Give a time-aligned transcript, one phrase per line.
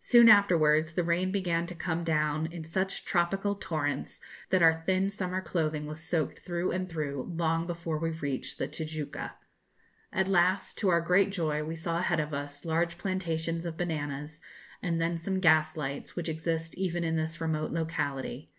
[0.00, 5.08] Soon afterwards the rain began to come down in such tropical torrents, that our thin
[5.08, 9.36] summer clothing was soaked through and through long before we reached the Tijuca.
[10.12, 14.38] At last, to our great joy, we saw ahead of us large plantations of bananas,
[14.82, 18.50] and then some gas lights, which exist even in this remote locality.